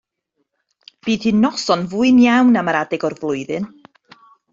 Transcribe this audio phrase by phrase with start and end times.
[1.07, 3.69] Bydd hi'n noson fwyn iawn am yr adeg o'r flwyddyn.